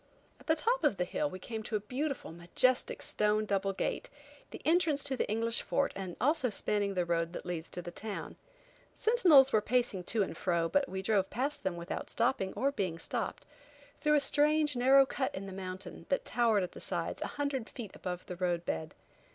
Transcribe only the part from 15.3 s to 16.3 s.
in the mountain, that